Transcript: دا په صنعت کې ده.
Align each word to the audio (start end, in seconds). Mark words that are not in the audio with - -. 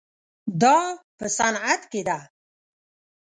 دا 0.61 0.77
په 1.17 1.25
صنعت 1.37 1.81
کې 1.91 2.01
ده. 2.07 2.19